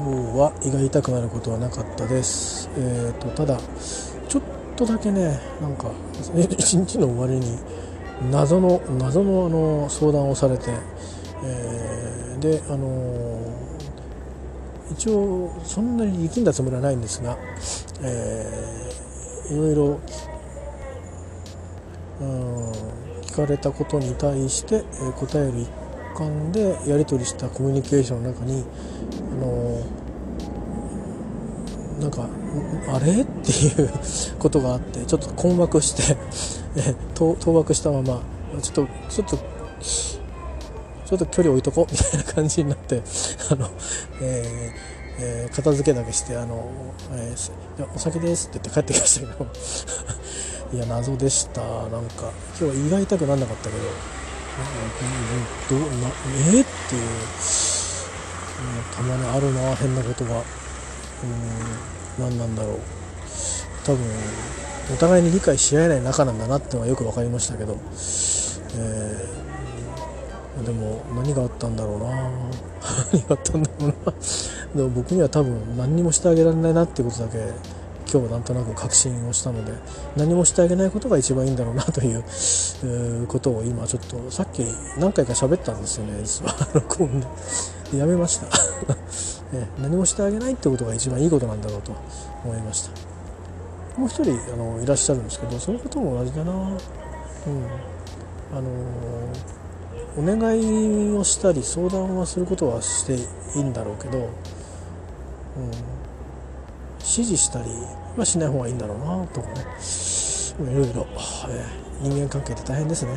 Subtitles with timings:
[0.00, 2.70] 今日は胃が痛くなることはなかったです。
[2.74, 3.60] えーとただ
[4.28, 4.42] ちょっ
[4.74, 5.90] とだけねなんか
[6.48, 7.58] 一日の終わりに
[8.32, 10.70] 謎の謎のあの相談をされて、
[11.44, 13.40] えー、であの、
[14.90, 17.36] 一応そんなに力んだつもりはないんですが、
[18.02, 20.00] えー、いろいろ
[22.20, 22.72] うん
[23.20, 24.82] 聞かれたことに対して、
[25.18, 25.68] 答える一
[26.16, 28.64] 環でやり取りしたコミュニケーションの中に
[29.32, 29.99] あの、
[32.00, 32.26] なんか
[32.88, 33.22] あれ？
[33.22, 33.90] っていう
[34.38, 36.16] ことがあってちょっと困惑して
[36.76, 38.22] え倒幕したまま
[38.62, 43.02] ちょっとちょっとちょっと距離置いとこうみたいな感じになって
[43.50, 43.68] あの、
[44.22, 46.70] えーえー、片付けだけして「あの
[47.12, 49.46] えー、お酒です」って言って帰ってきましたけど。
[50.72, 51.60] いや謎でした。
[51.62, 53.82] なんか今日は胃が痛くなんなかったけど、
[55.68, 57.06] どうなえー、っていう、う
[58.78, 60.44] ん、たまにあるな変なことが、
[61.22, 62.78] うん、何なんだろう。
[63.84, 63.98] 多分
[64.92, 67.78] お互いに理解し合えない仲なんだなってのはよく分かりましたけど、
[68.76, 72.10] えー、でも何があったんだろうな。
[73.12, 73.94] 何があったんだろうな。
[74.74, 77.38] でも僕には多分何にもしてあげられないなっていうことだけ
[78.12, 79.72] 今日なんとなく確信をしたので
[80.16, 84.64] 何もしてあげないことが一番いいんだろうなということを今ちょっとさっき
[84.98, 86.54] 何回か喋ったんですよね実は。
[86.74, 87.26] 録音で
[87.96, 88.46] やめました。
[89.82, 91.92] 何もしてあげないってことが一番いいことなんだろうと
[92.44, 92.90] 思いました。
[93.98, 96.68] もう一人あのいらっしゃるんですけどその方も同じだな、うん、
[98.56, 98.70] あの
[100.16, 104.26] お願いをしたり相談はすることはしていいんだろうけど、うん、
[107.00, 107.68] 指示したり
[108.16, 109.66] はしない方がいいんだろうなとかね。
[110.60, 111.06] いろいろ、
[111.48, 111.64] え、
[112.02, 113.12] 人間関係って大変ですね。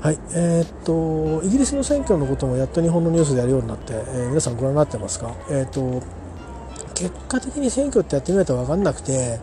[0.00, 6.02] はい、えー、っとイギリスの選挙のこともやっと日本のニュースでやるようになって、えー、皆さんご覧になってますか、えー、っと
[6.94, 9.38] 結果的に選挙ってやってみないと分かんなくて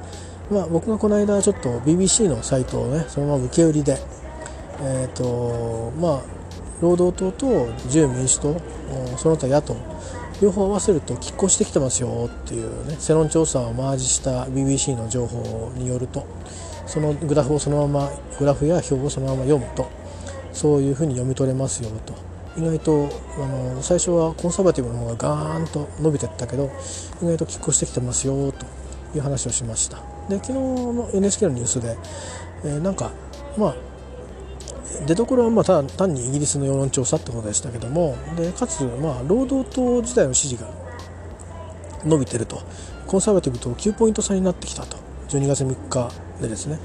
[0.52, 3.98] まあ、僕がこの間ちょっと BBC のサイトをねそのまま受け売りで、
[4.82, 6.22] えーとまあ、
[6.82, 8.62] 労働党と自由民主党
[9.18, 9.76] その他野党
[10.42, 16.28] 両方合わせると拮抗してきてますよっていうね世論調査をマージした BBC の情報によると
[16.86, 19.90] そのグラフをそのままグラフや表をそのまま読むと
[20.54, 22.14] そういうふうに読み取れますよと。
[22.56, 26.70] 意外とあの最初はコンサバティブの方がガーンと伸びてったけど
[27.22, 28.66] 意外と拮抗してきてますよと
[29.16, 29.98] いう話をしました。
[30.30, 31.98] で昨日の NHK のニュースで、
[32.64, 33.12] えー、なんか
[33.58, 33.76] まあ
[35.08, 40.70] 出どころはまあ単にイギリスの世論調査ってことでしたけどもでかつまあ労働党自体の支持が
[42.06, 42.62] 伸びてると。
[43.14, 44.98] コンサバティブと9ポイント差になってきたと。
[45.30, 46.10] 12月3日
[46.42, 46.80] でですね、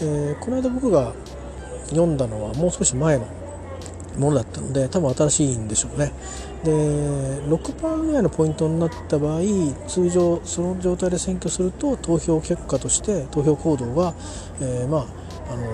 [0.00, 1.12] えー、この間僕が
[1.90, 3.26] 読んだのはもう少し前の
[4.18, 6.12] ものだったので多分新しいんでしょうね。
[6.64, 9.40] で6%ぐらいのポイントになった場合
[9.86, 14.14] 通常その状態で選挙すると投票結果として投票行動が、
[14.60, 15.66] えー、まああの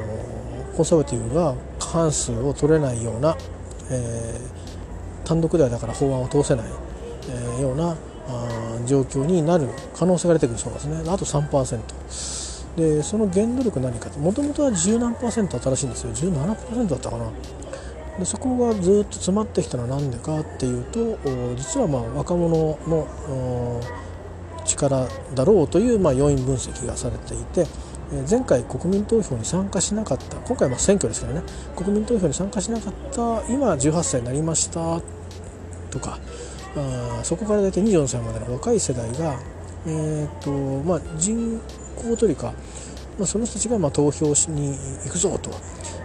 [0.77, 3.37] コンサバティブが過半数を取れないような、
[3.91, 6.67] えー、単独ではだから法案を通せない、
[7.59, 7.97] え、ような
[8.87, 11.03] 状況になる可能性が出てくるそうですね。
[11.09, 11.81] あと3%
[12.81, 16.13] でその原動力何かもともとは10何新しいんですよ。
[16.13, 17.31] 17%だったかな。
[18.19, 21.19] でそこがずっと詰まってきたのは何でかっていうと
[21.57, 23.81] 実はまあ若者の
[24.65, 27.67] 力だろうというまあ要因分析がされていて
[28.29, 31.43] 前回国民投票に参加しなかった今回は選挙ですけどね。
[31.77, 35.01] 国民投票に参加しなかった今18歳になりました
[35.91, 36.19] とか
[36.77, 39.39] あそこから大体24歳までの若い世代が、
[39.87, 40.51] えーと
[40.85, 41.61] まあ、人
[41.97, 42.53] 口というか、
[43.19, 45.51] まあ、その人たちがまあ投票しに行くぞと、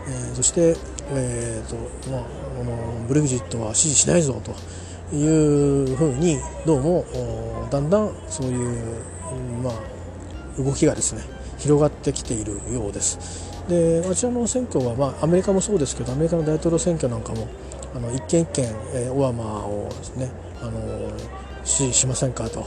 [0.07, 0.75] えー、そして
[1.11, 1.75] えーと
[2.09, 2.21] まあ、
[2.59, 7.05] あのブレグジットは支持しないぞというふうにどうも
[7.69, 9.03] だんだんそういう、
[9.63, 11.21] まあ、動きがですね
[11.59, 13.45] 広がってきているようです。
[13.69, 17.47] であちらの選挙は、まあ、アメリカもそうですけどアメリカの大統領選挙なんかも
[17.95, 20.29] あの一件一件、えー、オバマをですね
[20.61, 20.71] あの
[21.63, 22.65] 支持しませんかと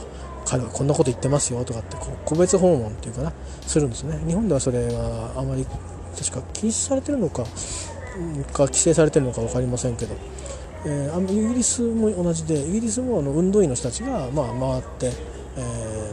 [0.48, 3.32] 彼はこんなこと言ってますよとかって個別訪問っていうかな
[3.66, 4.18] するんですね。
[4.26, 5.66] 日本ではそれはあまり
[6.16, 7.44] 確か禁止されてるのか
[8.52, 10.14] か規制されてるのか分かりませんけど、
[10.86, 15.12] えー、イギリスも同じでイギリスもあの運動員の人たちが、まあ、回って、
[15.56, 16.12] え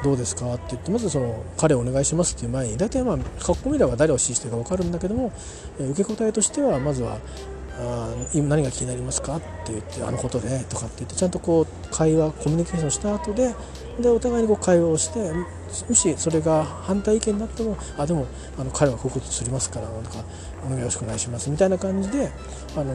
[0.00, 5.32] ー、どうですかって言ってまずその彼をお願いしますっていう前に大体まあ格好見れば誰を支持してるか分かるんだけども、
[5.80, 7.18] えー、受け答えとしてはまずは
[7.82, 9.36] あ今何が気になりますか？
[9.36, 13.54] って言ってあのことでとかって言ってちゃんとこう会話コミュニケーションした後で
[13.98, 15.32] でお互いにこう会話をして
[15.88, 18.26] もしそれが反対意見になってもあでも
[18.58, 20.18] あの彼はこういうことすりますからなんか
[20.78, 22.30] よろしくお願いしますみたいな感じで
[22.76, 22.94] あの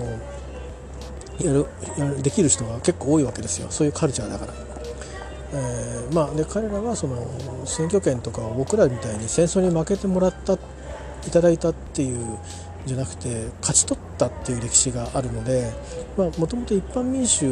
[1.40, 1.66] やる
[1.98, 4.54] やるできる人が結構多いわけですよそういうカルチャーだから。
[5.54, 7.26] えー、まあ、で彼らはその
[7.66, 10.58] 選挙権とかを僕らみたいに戦争に負けてもらったい
[11.32, 12.38] ただいたっていう
[12.86, 15.74] じゃなくて勝ち取ったっていう歴史があるので
[16.18, 17.46] もともと一般民衆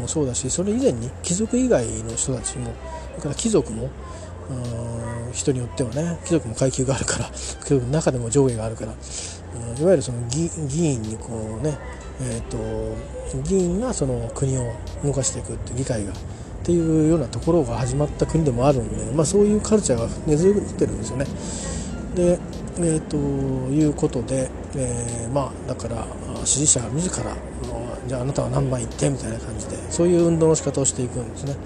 [0.00, 2.72] もそうだしそれ以前に貴族以外の人たちも
[3.10, 3.90] それから貴族も
[5.32, 7.26] 人によってはね貴族も階級があるから
[7.64, 8.92] 貴族の中でも上下があるから
[9.78, 11.78] いわゆるその議員にこうね、
[12.20, 12.58] えーと、
[13.42, 14.72] 議員がその国を
[15.04, 16.14] 動かしていくって議会がっ
[16.64, 21.26] ていうようなところが始まった国でもあるんで、まあ、そういうカルチャーが根付いてるんですよね。
[22.14, 22.38] で
[22.80, 26.06] えー、ということで、えー、まあだから
[26.44, 27.36] 支持者自ら
[28.06, 31.56] じゃああなたは何番行ってみたいな感じでそういう運動の仕方をしていくんですね。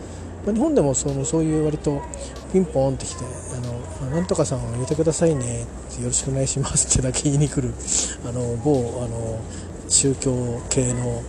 [0.46, 2.02] ま、日本でもそのそういう割と
[2.52, 3.24] ピンポンってきて
[3.54, 5.62] あの「なんとかさんを入れてくださいね」
[5.92, 7.72] って「よろしくお願いします」ってだけ言いに来る
[8.26, 9.38] あの某あの
[9.88, 11.22] 宗教系の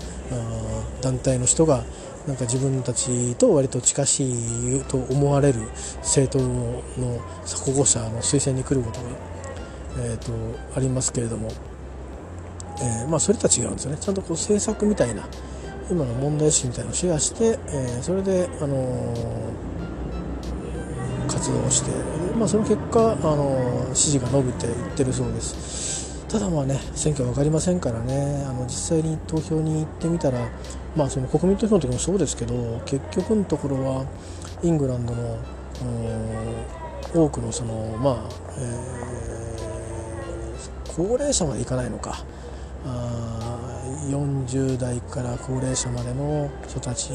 [1.02, 1.84] 団体の人が
[2.28, 5.60] なんか自分たちと割と近しいと思われる
[5.98, 7.20] 政党の
[7.66, 9.08] 保護者の推薦に来ることが、
[9.98, 10.34] えーと、
[10.76, 11.50] ありますけれども、
[12.80, 13.98] えー、まあ、それとは違うんですよね。
[14.00, 15.28] ちゃんとこう政策みたいな
[15.90, 21.92] 今の問題意識みたいなのをシェアして、えー、それで、あのー、活動して、
[22.38, 25.94] まあ、その結果、あのー、支持が伸びていってるそうです。
[26.34, 28.44] ただまあね選挙は分かりませんからね。
[28.50, 30.50] あの実際に投票に行ってみたら、
[30.96, 34.06] まあ、その国民投票の時もそうですけど結局のところは
[34.64, 35.38] イングランドの
[37.14, 38.16] 多くのそのまあ、
[38.58, 39.73] えー、
[40.96, 42.24] 高齢者までいかないのか
[42.86, 47.12] あ40代から高齢者までの人たち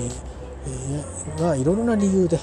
[1.39, 2.39] がいろいろな理由で、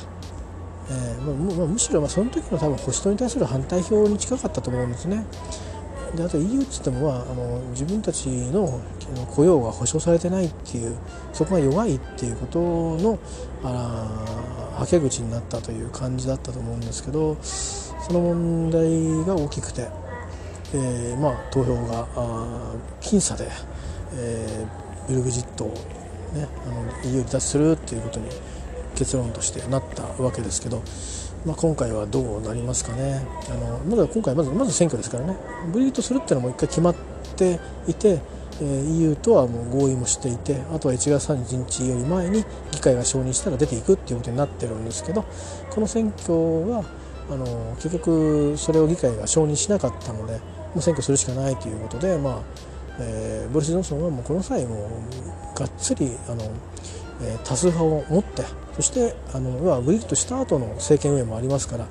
[0.90, 5.26] えーま、むしろまあその時の多分保守党に対する反対票に近かったと思うんですね。
[6.16, 8.82] であと EU っつっても、まあ、あの自分たちの
[9.32, 10.96] 雇用が保障されてないっていう
[11.34, 13.20] そこが弱いっていうことの
[13.64, 19.90] あはけ口になったという感じだったと思うんですけどその問題が大きくて、
[20.74, 22.08] えーまあ、投票が
[23.02, 23.50] 僅差で。
[24.18, 25.68] えー、ブルグジットを、
[26.34, 28.30] ね、あの EU 離脱するっていうことに
[28.96, 30.82] 結論としてなったわけですけど、
[31.46, 35.38] まあ、今回はどうなりますかねあのまだ今回まずまず選挙ですからね
[35.72, 36.96] ブリギットするっていうのも一回決まっ
[37.36, 38.22] ていて、
[38.62, 45.26] えー、EU とはもう合意もしていてあとは1月31日より前に議会が承認したら出ていくっていうことになってるんですけど
[45.70, 46.86] この選挙は
[47.30, 50.42] あの結局それを議会が承認しなかったのでも
[50.78, 52.42] う選挙するしかないということでまあ
[53.00, 54.90] えー、ボリス・ジョンソンはもうこの際も
[55.56, 56.44] がっつりあの、
[57.22, 58.44] えー、多数派を持って
[58.76, 61.88] そしてあの要はグリッドした後の政権運営もありますから、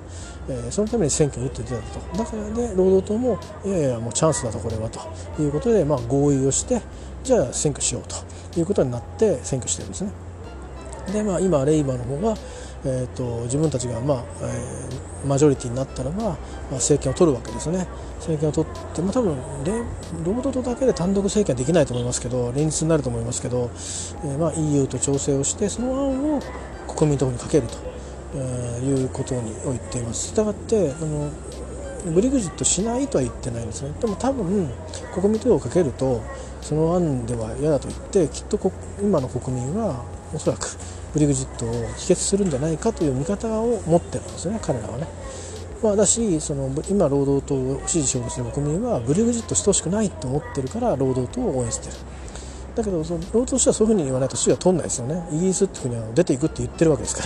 [0.49, 6.81] えー、そのために選挙を打って出たとだからで労働党もいやいやもうチャンスだとこれはということで、まあ、合意をして
[7.23, 8.03] じゃあ選挙しよう
[8.53, 10.11] ということになって選挙してるんですね。
[11.13, 12.35] でまあ、今レイバーの方が
[12.87, 16.37] えーと、自分たちが、まあえー、マジョリティになったらば、まあ、
[16.73, 17.87] 政権を取るわけですね。
[18.19, 19.37] 政権を取って、まあ、多分
[20.25, 23.71] 労働党だけで単独政権はできないと思いますけど連立になると思いますけど、
[24.25, 26.41] えーまあ、EU と調整をしてその案を
[26.89, 27.75] 国民党にかけると、
[28.35, 30.29] えー、いうことに言っています。
[30.29, 31.31] したがってあの
[32.13, 33.93] ブリグジットしないとは言ってないんですね。
[34.01, 34.69] でも多分
[35.15, 36.23] 国民党をかけると
[36.61, 38.59] その案では嫌だと言ってきっと
[39.03, 40.76] 今の国民はおそらく
[41.12, 45.07] ブリグジットを否決するんじゃないかという見方を持ってるんですね彼らはね。
[45.83, 51.93] まあ、だしその今労働党を支持しようとしてる国民はブリグジットしてほしくないと思ってるから労働党を応援してる。
[52.75, 55.29] だけどその労働としてはそういうふうに言わないと支持は取んないですよね。
[55.31, 57.23] イギリスって国は出ていくって言ってるわけですか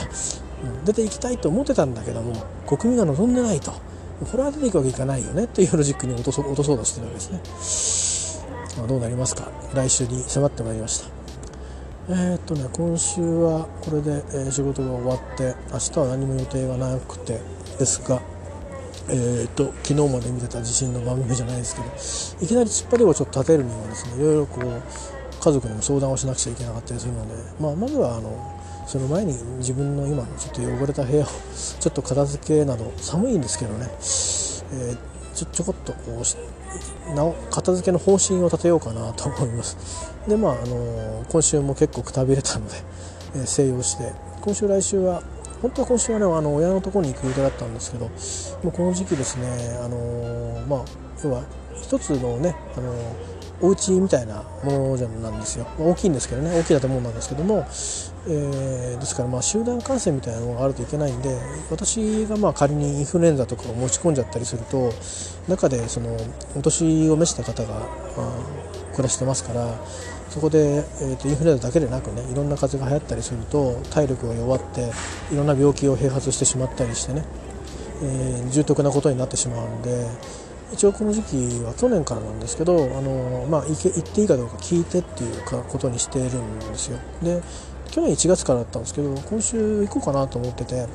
[0.65, 2.35] ら、うん、出ていきたいと思ってたんだけども
[2.67, 3.71] 国民が望んでないと。
[3.71, 5.45] これは出ていくわけいかないよね。
[5.45, 8.45] っていうロジックに落とそう落とそうとしてるわけですね、
[8.79, 9.49] まあ、どうなりますか。
[9.73, 11.18] 来週に迫ってまいりました。
[12.11, 17.39] えー、っとね今週はこれで、え、仕事が終わって明日は何も予定がなくて
[17.79, 18.21] ですが
[19.11, 21.75] えーと、昨日まで見てた地震の番組じゃないです
[22.37, 24.83] けどいきなり突っ張りをちょっと立てるにはですねいろいろこう
[25.41, 34.99] 家族にも相談をしなくちゃいけなかったりするので、まあ、まずはあのその前に自分の今のちょっと汚れた部屋をちょっと片付けなど寒いんですけどね、えー、
[35.35, 36.25] ちょちょこっとこう
[37.15, 40.13] なお片付けの方針を立てようかなと思います。
[40.27, 42.75] でまあ、あの今週も結構くたびれたので、
[43.37, 44.13] えー、静養して。
[44.41, 45.23] 今週来週は
[45.61, 48.13] 本当は今週はねあの親のところに行く予定だったんですけども
[48.67, 49.49] うこの時期ですね
[49.83, 50.85] あのまあ
[51.25, 51.43] 要は
[51.75, 52.95] 一つのねあの
[53.61, 55.67] お家みたいなものじゃなんですよ。
[55.79, 56.51] 大きいんですけどね。
[56.61, 57.67] 大きい建物なんですけども、
[58.27, 61.39] えー、ですからまあ集団感染みたいなのがあるといけないんで
[61.71, 64.93] 私がまあ仮にインフルエンザとかを持ち込んじゃったりすると
[65.49, 66.15] 中でその
[66.55, 67.87] お年を召した方が
[68.93, 69.79] 暮らしてますから
[70.29, 74.91] そこで、えーと、インフルエンザだけでなくねいろんな風邪が流行ったりすると体力が弱って
[75.33, 77.25] いろんな病気を併発してしまったりしてね、
[78.03, 80.07] えー、重篤なことになってしまうんで
[80.73, 86.99] 一応この時期は去年からなんですけどあの、まあ、行け行っていいかどうか聞いてっていうかことにしてるんですよ。
[87.23, 87.43] で
[87.91, 90.87] 去年1月からだったんですけど今週行こうかなと思ってて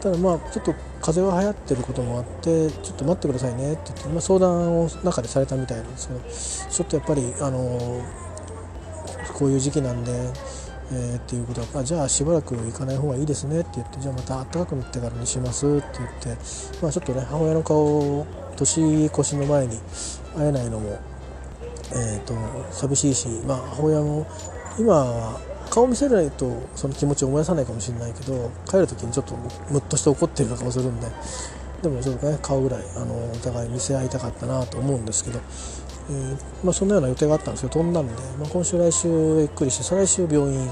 [0.00, 6.20] ただまあちょっと風邪が流行ってることもあってちょっと待ってくださいねって言って、まあ、相談を中でされたみたいなんですけど
[6.70, 8.02] ちょっとやっぱりあの
[9.34, 10.12] こういう時期なんで、
[10.92, 16.28] えー、っていうことはじゃあしばらく行かない方がいいですねって言ってじゃあまた暖かくなってからにしますって言って、
[16.82, 19.78] まあ、ちょっとね母親の顔を年越しの前に
[20.36, 20.98] 会えないのも、
[21.92, 22.34] えーと、
[22.72, 24.26] 寂しいし、まあ、母親も
[24.78, 31.06] 今は顔見せないとその気持ちを思い出さないかもしれないけど帰る時にちょっとムッとして怒ってるような顔するんで
[31.82, 35.40] でもちょっとね顔ぐらいあのお互い見せ合いたかったなと思うんですけど、
[36.10, 40.70] えー、まあ、そんなような予定があったんですけど飛んだんで、まあ、今週来週ゆっくりして再来週病院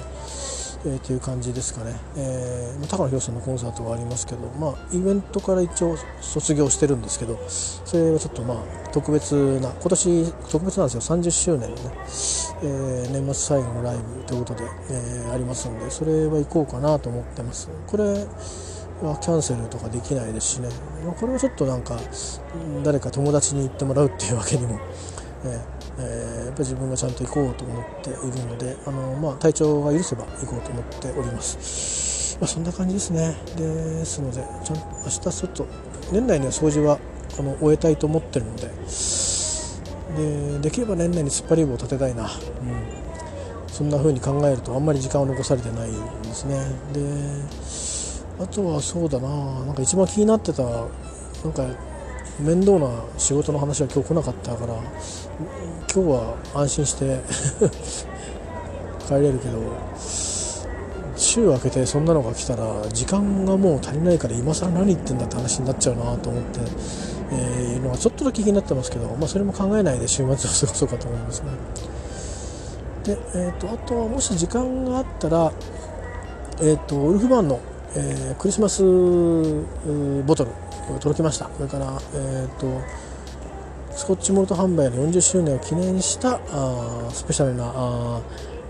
[0.85, 11.17] えー、という感じですかね、えー、高野宏さんのコンサートがありますけど、まあ、イベントから一応卒業してるんですけどそれはちょっとまあ特別な今年特別なんですよ。
[11.17, 11.83] 30周年のね、
[12.63, 17.69] えー、年末最後のライブということで、えー、ありますんでそれは行こうかなと思ってます。
[17.87, 18.27] これ
[19.03, 20.69] はキャンセルとかできないですしね。
[21.05, 21.99] まこれはちょっとなんか
[22.83, 24.79] 誰か友達に行ってもらうっていうわけにも、
[25.45, 25.61] え
[25.99, 33.37] えー、やっぱり自分がちゃんと行こうと思っているのであの、まあ、体調が許せば行こうと思っております、まあ、そんな感じですね。
[33.57, 35.67] ですのでちゃん明日ちょっと
[36.13, 36.99] 年内には掃除は
[37.39, 38.69] あの終えたいと思ってるので。
[40.17, 42.29] でできれば年内に突っ張り棒を立てたいな、うん、
[43.69, 46.59] そんな風に考えるとあんまり時間を残されてないんですね。
[46.93, 47.01] で
[48.41, 49.29] あとはそうだな。
[49.65, 51.67] なんか一番気になってたなんか
[52.41, 57.19] 面倒な仕事の話は今日来なかったから今日は安心して
[59.07, 59.59] 帰れるけど
[61.17, 66.61] 週明けてそんなのが来たら時間がもう足りないから今更何言ってんだって話になっちゃうなと思って、
[67.33, 71.49] えー、いうのがちょっとだけ気になってますけど、まあ、それも考えないで週末を過ごそうかと思いますね。
[73.03, 75.53] で、えーと、あとはもし時間があったら、
[76.61, 77.61] えーと、ウルフバンの、
[77.95, 80.51] えー、クリスマスボトル
[81.01, 81.51] 届きました。
[81.57, 83.09] それから、えーと
[83.99, 88.21] スコッチモルト販売の40周年を記念したあスペシャルなあ、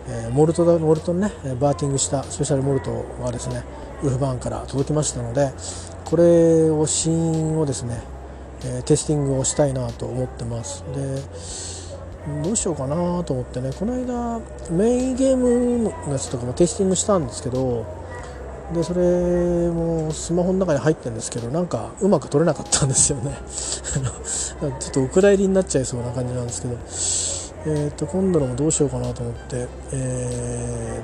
[0.09, 3.63] えー、モルトだモルトねバーティングしたスペシャルモルトがですね
[4.03, 5.53] ウルフバーンから届きましたので
[6.07, 8.01] これを試飲をですね、
[8.65, 10.83] えー、テイスティングをしたいなと思ってます。
[10.95, 17.85] でどうしようかなと思ってねこの間メインゲームのやつとかもテイスティングしたんですけど
[18.73, 19.01] でそれ
[19.71, 23.39] もスマホの中に入ってるんですけどなんかうまく撮れなかったんですよね。
[23.49, 26.63] ちょっとお蔵入りになっちゃいそうな感じなんです
[27.65, 31.03] けど、えー、と今度のもどうしようかなと思って、え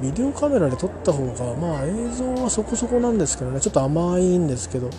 [0.02, 3.60] ビデオカメラで撮った方がまあ映像はそこそこなんですけどね。
[3.60, 4.90] ちょっと甘いんですけど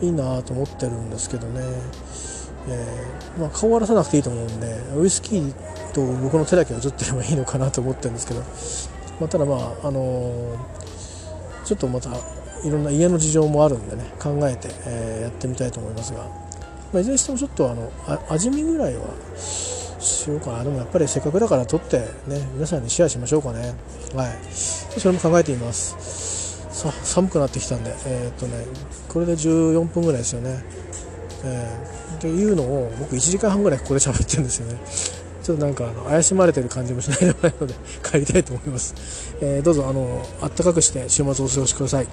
[0.00, 1.60] いいなと思ってるんですけどね、
[2.68, 5.52] えー、まあ、顔割らさなくていいと思うんでウイスキー
[5.92, 8.40] と僕の手だけを映ってればいいのかなと思ってるんですけど、
[9.20, 10.85] まあ、ただまああのー
[11.66, 12.10] ちょっとまた
[12.64, 16.28] いろんな家の事情もあるんでね考えて、えー、やってみたいと思いますが、ま
[16.94, 17.90] あ、いずれにしてもちょっとあの
[18.30, 19.04] 味見ぐらいは
[19.36, 20.62] しようかな。
[20.62, 23.74] でもやっぱりせっかくだから撮ってね皆さんにシェアしましょうかね。
[24.14, 24.38] はい。
[24.52, 26.56] それも考えています。
[26.70, 28.64] さ寒くなってきたんでえー、っとね
[29.08, 30.62] これで14分ぐらいですよね。
[31.44, 35.15] えー、っていうのを僕1時間半ぐらいここで喋ってるんですよね。
[35.46, 42.08] ちょっとなんかあの怪しまれてる感じもしないでもないので 帰りたいと思います、えー、どうぞあのあったかくして週末をお過ごしください。